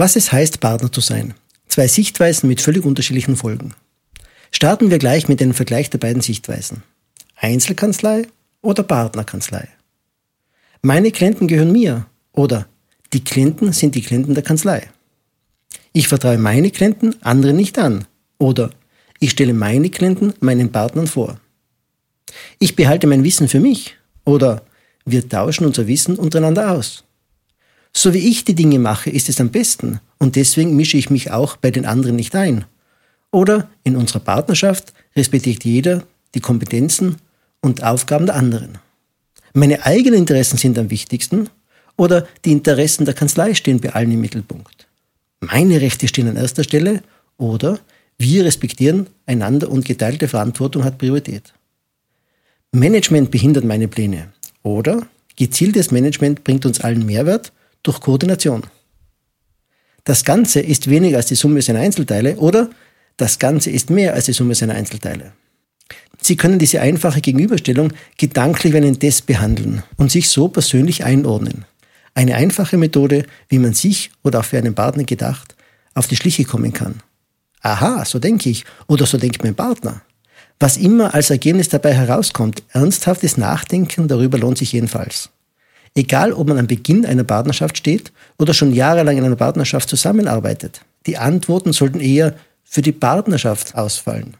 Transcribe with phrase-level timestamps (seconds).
[0.00, 1.34] Was es heißt, Partner zu sein.
[1.66, 3.74] Zwei Sichtweisen mit völlig unterschiedlichen Folgen.
[4.52, 6.84] Starten wir gleich mit dem Vergleich der beiden Sichtweisen.
[7.34, 8.28] Einzelkanzlei
[8.62, 9.66] oder Partnerkanzlei?
[10.82, 12.68] Meine Klienten gehören mir oder
[13.12, 14.88] die Klienten sind die Klienten der Kanzlei.
[15.92, 18.04] Ich vertraue meine Klienten anderen nicht an
[18.38, 18.70] oder
[19.18, 21.40] ich stelle meine Klienten meinen Partnern vor.
[22.60, 24.62] Ich behalte mein Wissen für mich oder
[25.04, 27.02] wir tauschen unser Wissen untereinander aus.
[28.00, 31.32] So wie ich die Dinge mache, ist es am besten und deswegen mische ich mich
[31.32, 32.64] auch bei den anderen nicht ein.
[33.32, 37.16] Oder in unserer Partnerschaft respektiert jeder die Kompetenzen
[37.60, 38.78] und Aufgaben der anderen.
[39.52, 41.50] Meine eigenen Interessen sind am wichtigsten
[41.96, 44.86] oder die Interessen der Kanzlei stehen bei allen im Mittelpunkt.
[45.40, 47.02] Meine Rechte stehen an erster Stelle
[47.36, 47.80] oder
[48.16, 51.52] wir respektieren einander und geteilte Verantwortung hat Priorität.
[52.70, 57.50] Management behindert meine Pläne oder gezieltes Management bringt uns allen Mehrwert
[57.82, 58.64] durch Koordination.
[60.04, 62.70] Das Ganze ist weniger als die Summe seiner Einzelteile oder
[63.16, 65.32] das Ganze ist mehr als die Summe seiner Einzelteile.
[66.20, 71.64] Sie können diese einfache Gegenüberstellung gedanklich wie einen Test behandeln und sich so persönlich einordnen.
[72.14, 75.54] Eine einfache Methode, wie man sich oder auch für einen Partner gedacht
[75.94, 77.02] auf die Schliche kommen kann.
[77.60, 80.02] Aha, so denke ich oder so denkt mein Partner.
[80.60, 85.30] Was immer als Ergebnis dabei herauskommt, ernsthaftes Nachdenken darüber lohnt sich jedenfalls.
[85.94, 90.82] Egal, ob man am Beginn einer Partnerschaft steht oder schon jahrelang in einer Partnerschaft zusammenarbeitet,
[91.06, 94.36] die Antworten sollten eher für die Partnerschaft ausfallen.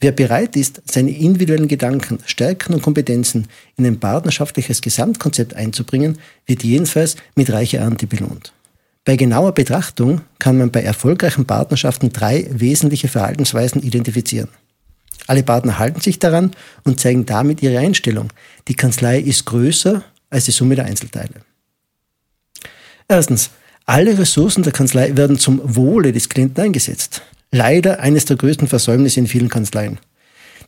[0.00, 6.62] Wer bereit ist, seine individuellen Gedanken, Stärken und Kompetenzen in ein partnerschaftliches Gesamtkonzept einzubringen, wird
[6.62, 8.52] jedenfalls mit reicher Ernte belohnt.
[9.04, 14.48] Bei genauer Betrachtung kann man bei erfolgreichen Partnerschaften drei wesentliche Verhaltensweisen identifizieren.
[15.26, 16.50] Alle Partner halten sich daran
[16.84, 18.28] und zeigen damit ihre Einstellung.
[18.68, 21.34] Die Kanzlei ist größer als die Summe der Einzelteile.
[23.08, 23.50] Erstens,
[23.86, 27.22] alle Ressourcen der Kanzlei werden zum Wohle des Klienten eingesetzt.
[27.50, 29.98] Leider eines der größten Versäumnisse in vielen Kanzleien.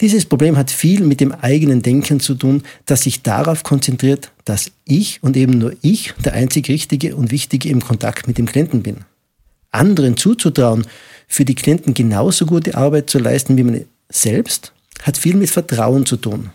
[0.00, 4.72] Dieses Problem hat viel mit dem eigenen Denken zu tun, das sich darauf konzentriert, dass
[4.84, 8.82] ich und eben nur ich der einzig Richtige und Wichtige im Kontakt mit dem Klienten
[8.82, 8.98] bin.
[9.70, 10.86] Anderen zuzutrauen,
[11.28, 14.72] für die Klienten genauso gute Arbeit zu leisten wie man selbst,
[15.02, 16.50] hat viel mit Vertrauen zu tun.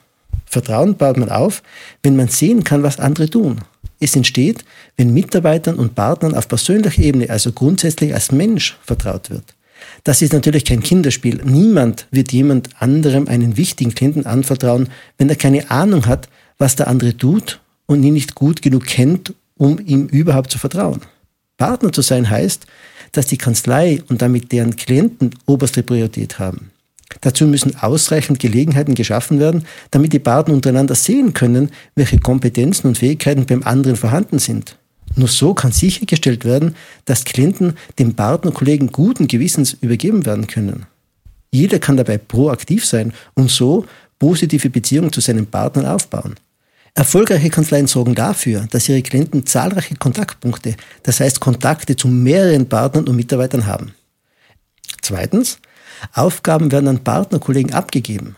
[0.50, 1.62] Vertrauen baut man auf,
[2.02, 3.62] wenn man sehen kann, was andere tun.
[4.00, 4.66] Es entsteht,
[4.98, 9.44] wenn Mitarbeitern und Partnern auf persönlicher Ebene, also grundsätzlich als Mensch, vertraut wird.
[10.04, 11.42] Das ist natürlich kein Kinderspiel.
[11.44, 16.88] Niemand wird jemand anderem einen wichtigen Klienten anvertrauen, wenn er keine Ahnung hat, was der
[16.88, 21.02] andere tut und ihn nicht gut genug kennt, um ihm überhaupt zu vertrauen.
[21.58, 22.66] Partner zu sein heißt,
[23.12, 26.72] dass die Kanzlei und damit deren Klienten oberste Priorität haben.
[27.22, 32.98] Dazu müssen ausreichend Gelegenheiten geschaffen werden, damit die Partner untereinander sehen können, welche Kompetenzen und
[32.98, 34.78] Fähigkeiten beim anderen vorhanden sind.
[35.16, 36.76] Nur so kann sichergestellt werden,
[37.06, 40.86] dass Klienten dem Partnerkollegen guten Gewissens übergeben werden können.
[41.52, 43.86] Jeder kann dabei proaktiv sein und so
[44.20, 46.36] positive Beziehungen zu seinen Partnern aufbauen.
[46.94, 53.08] Erfolgreiche Kanzleien sorgen dafür, dass ihre Klienten zahlreiche Kontaktpunkte, das heißt Kontakte zu mehreren Partnern
[53.08, 53.94] und Mitarbeitern haben.
[55.02, 55.60] Zweitens,
[56.14, 58.36] Aufgaben werden an Partnerkollegen abgegeben.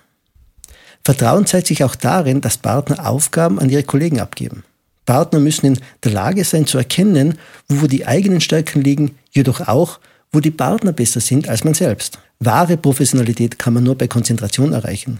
[1.03, 4.63] Vertrauen zeigt sich auch darin, dass Partner Aufgaben an ihre Kollegen abgeben.
[5.05, 9.99] Partner müssen in der Lage sein zu erkennen, wo die eigenen Stärken liegen, jedoch auch,
[10.31, 12.19] wo die Partner besser sind als man selbst.
[12.39, 15.19] Wahre Professionalität kann man nur bei Konzentration erreichen.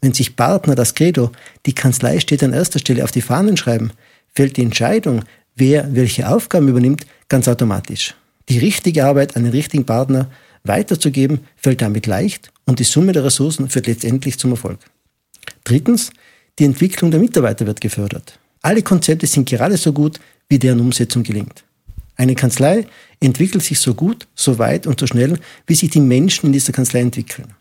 [0.00, 1.30] Wenn sich Partner das Credo,
[1.64, 3.92] die Kanzlei steht an erster Stelle auf die Fahnen schreiben,
[4.34, 8.14] fällt die Entscheidung, wer welche Aufgaben übernimmt, ganz automatisch.
[8.48, 10.28] Die richtige Arbeit an den richtigen Partner
[10.64, 14.78] weiterzugeben, fällt damit leicht und die Summe der Ressourcen führt letztendlich zum Erfolg.
[15.64, 16.10] Drittens,
[16.58, 18.38] die Entwicklung der Mitarbeiter wird gefördert.
[18.60, 21.64] Alle Konzepte sind gerade so gut, wie deren Umsetzung gelingt.
[22.16, 22.86] Eine Kanzlei
[23.20, 26.72] entwickelt sich so gut, so weit und so schnell, wie sich die Menschen in dieser
[26.72, 27.54] Kanzlei entwickeln.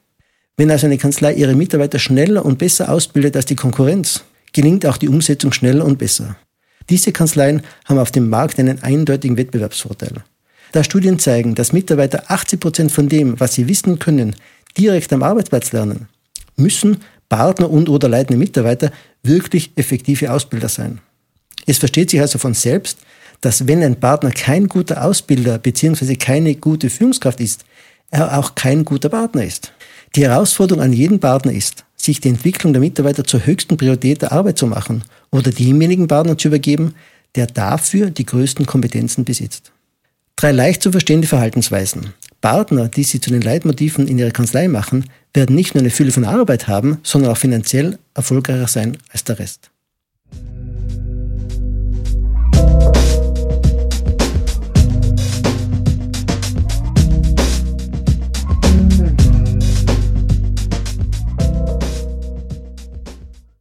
[0.57, 4.23] Wenn also eine Kanzlei ihre Mitarbeiter schneller und besser ausbildet als die Konkurrenz,
[4.53, 6.35] gelingt auch die Umsetzung schneller und besser.
[6.89, 10.23] Diese Kanzleien haben auf dem Markt einen eindeutigen Wettbewerbsvorteil.
[10.71, 14.35] Da Studien zeigen, dass Mitarbeiter 80 Prozent von dem, was sie wissen können,
[14.77, 16.07] direkt am Arbeitsplatz lernen,
[16.56, 16.97] müssen
[17.27, 18.91] Partner und oder leitende Mitarbeiter
[19.23, 21.00] wirklich effektive Ausbilder sein.
[21.65, 23.00] Es versteht sich also von selbst,
[23.41, 26.15] dass wenn ein Partner kein guter Ausbilder bzw.
[26.15, 27.65] keine gute Führungskraft ist,
[28.09, 29.74] er auch kein guter Partner ist.
[30.15, 34.31] Die Herausforderung an jeden Partner ist, sich die Entwicklung der Mitarbeiter zur höchsten Priorität der
[34.31, 36.95] Arbeit zu machen oder demjenigen Partner zu übergeben,
[37.35, 39.71] der dafür die größten Kompetenzen besitzt.
[40.35, 42.13] Drei leicht zu verstehende Verhaltensweisen.
[42.41, 46.11] Partner, die Sie zu den Leitmotiven in Ihrer Kanzlei machen, werden nicht nur eine Fülle
[46.11, 49.70] von Arbeit haben, sondern auch finanziell erfolgreicher sein als der Rest.